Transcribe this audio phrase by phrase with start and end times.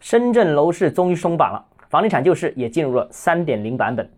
[0.00, 4.10] 深圳楼市终于松绑了，房地产救市也进入了三点零版本。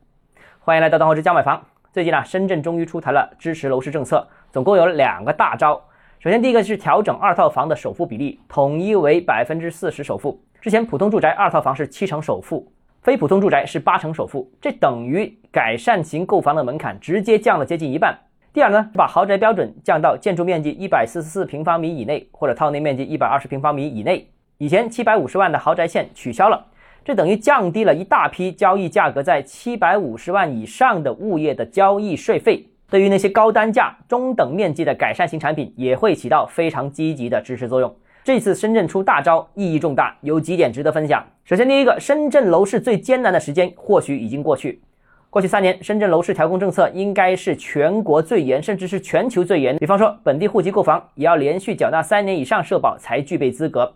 [0.61, 1.61] 欢迎来到东浩之家买房。
[1.93, 5.75] 最近呢，深圳终于出台了支持楼市政策，总共有两个大招。
[6.21, 10.41] 首先，第一个是调整二套房的首付比例，统一为百分之四十首付。
[10.61, 12.73] 之前普通住宅二套房是七成首付，
[13.03, 18.17] 非普通住宅是八成首付，这等于改善型购房的门槛直接降了接近一半。
[18.53, 24.29] 第二呢，把豪宅标准降到建筑面积一百四十四平方米以内，或者套内面积一百二十平方米以内。
[24.63, 26.65] 以前七百五十万的豪宅线取消了，
[27.05, 32.65] 这等于降低了一大批交易价格在七百五十万以上的物业的交易税费。
[32.89, 37.93] 对于那些高单价、中等面积的改善型产品，也会起到非常积极的支持作用。
[38.23, 41.27] 这次深圳出大招，意义重大，有几点值得分享。
[41.45, 44.81] 首先，第一个，深圳楼市最艰难的时间或许已经过去。
[45.29, 49.77] 过去三年，深圳楼市调控政策应该是全国最严，甚至是全球最严。
[49.79, 53.93] 比方说，本地户籍购房也要连续缴纳三年以上社保才具备资格。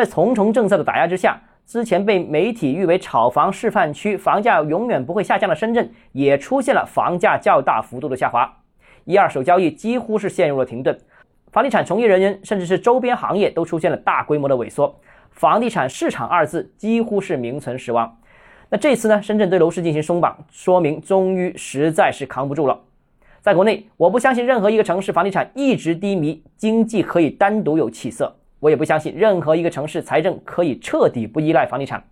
[0.00, 8.50] 在重重政策的打压之下，之前被媒体誉为炒房示范区、房价永远不会下降的深圳，也出现了房价较大幅度的下滑，
[9.04, 10.98] 一二手交易几乎是陷入了停顿，
[11.52, 14.98] 房地产从业人员甚至是周边行业都出现了大规模的萎缩，
[15.32, 18.10] 房地产市场二字几乎是名存实亡。
[18.70, 22.80] 那这次呢，深圳对楼市进行松绑，说明终于实在是扛不住了。
[23.42, 28.34] 在国内，我不相信任何一个城市房地产一直低迷，经济可以单独有起色。
[28.60, 32.04] 我也不相信任何一个城市财政可以彻底不依赖房地产，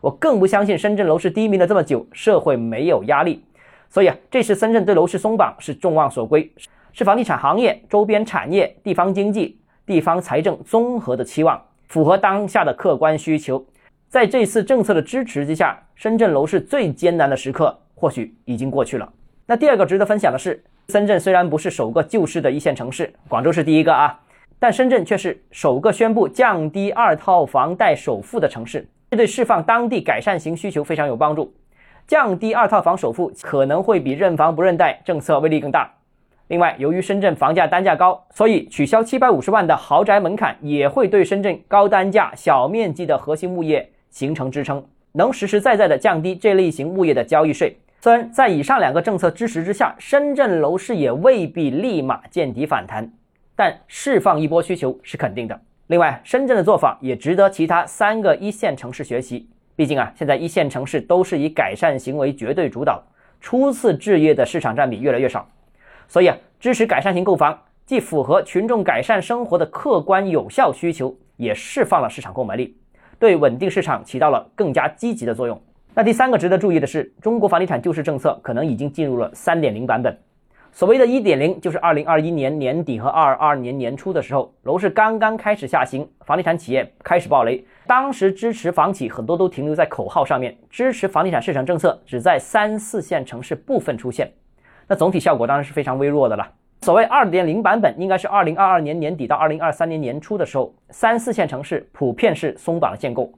[0.00, 3.44] 我更不相信深圳楼市低迷了这么久，社会没有压力。
[3.90, 6.48] 所以啊，这次深圳对楼市松绑是众望所归，
[6.92, 13.64] 是房地产行业、周边产业、地方经济、地方财政综合的期望，符合当下的客观需求。
[14.08, 19.12] 在这次政策的支持之下，深圳楼市最艰难的时刻或许已经过去了。
[19.44, 24.20] 那第二个值得分享的是，深圳虽然不是首个救市的一线城市，广州是第一个啊。
[24.58, 31.54] 但深圳却是首个宣布降低二套房贷首付的城市，这对释放当地改善型需求非常有帮助。
[32.06, 35.92] 降低二套房首付可能会比认房不认贷政策威力更大。
[36.48, 47.76] 另外，由于深圳房价单价高，所以取消七百五十万的豪宅门槛也会对深圳高单价、小面积的核心物业形成支撑，能实实在在的降低这类型物业的交易税。
[48.00, 53.10] 虽然在以上两个政策支持之下，深圳楼市也未必立马见底反弹。
[53.56, 55.60] 但释放一波需求是肯定的。
[55.88, 59.48] 另外，深圳的做法也值得其他三个一线城市学习。
[59.74, 63.02] 毕竟啊，现在一线城市都是以改善型为绝对主导，
[63.40, 65.48] 初次置业的市场占比越来越少。
[66.08, 72.76] 所以啊，支持改善型购房，既符合群众改善生活的客观有效需求，也释放了市场购买力，
[73.18, 75.60] 对稳定市场起到了更加积极的作用。
[75.94, 80.18] 那第三个值得注意的是，中国房地产救市政策可能已经进入了三点零版本。
[80.76, 87.64] 所谓的一点零，就是二零二一年年底和二二年年初的时候，楼市刚刚开始下行，房地产企业开始暴雷。
[87.86, 94.30] 当时支持房企很多都停留在口号上面，支持房地产市场政策只在三四线城市部分出现，
[94.86, 96.46] 那总体效果当然是非常微弱的了。
[96.82, 103.32] 所谓二点零版本，应该是二零二二年年底到二零二三年年初的时候，三四线城市普遍是松绑了限购，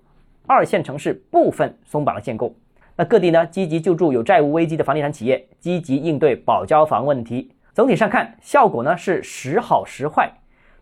[0.49, 2.53] 二线城市部分松绑了限购。
[3.01, 7.49] 那各地呢，积极救助有债务危机的房地产企业，积极应对保交房问题。
[7.73, 10.29] 总体上看，效果呢是时好时坏。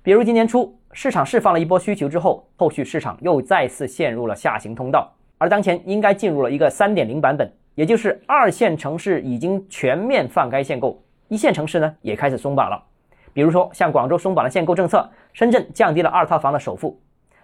[0.02, 5.12] 比如今年初，市场释放了一波需求之后，后续市场又再次陷入了下行通道。
[5.36, 10.98] 而当前应该进入了一个三点零版本，也就是二线城市已经全面放开限购，
[11.28, 12.82] 一线城市呢也开始松绑了。
[13.34, 16.98] 比如说像广州松绑了限购政策，深圳降低了二套房的首付。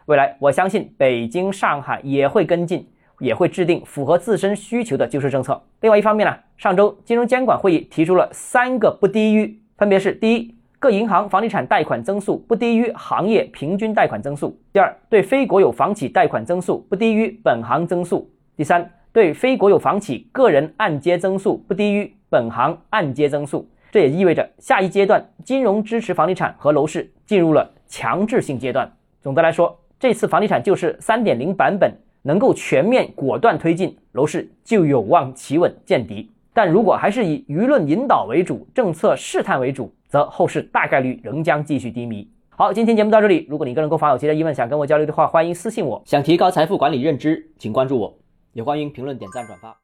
[0.07, 2.89] 未来我相信北京、上海也会跟进。
[3.23, 5.63] 也会制定符合自身需求的救市政策。
[5.81, 23.69] 另外一方面呢，上周金融监管会议提出了三个不低于，分别是：第一，各银行房地产贷款增速不低于行业平均贷款增速；第二，对非国有房企贷款增速不低于本行增速；第三，对非国有房企个人按揭增速不低于本行按揭增速。
[23.93, 28.91] 这也意味着下一阶段金融支持房地产和楼市进入了强制性阶段。
[29.21, 31.95] 总的来说，这次房地产救市三点零版本。
[32.23, 36.31] 能够全面果断推进楼市，就有望企稳见底。
[36.55, 42.29] 但如果还是以舆论引导为主、政策试探为主，则后市大概率仍将继续低迷。
[42.51, 43.47] 好，今天节目到这里。
[43.49, 46.03] 如果你个人购房有其他疑问，想跟我交流的话，欢迎私信我。
[46.05, 48.19] 想提高财富管理认知，请关注我，
[48.53, 49.75] 也欢迎评论、点赞、转发。